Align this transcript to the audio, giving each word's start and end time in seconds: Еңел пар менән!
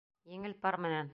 Еңел 0.35 0.55
пар 0.65 0.79
менән! 0.87 1.09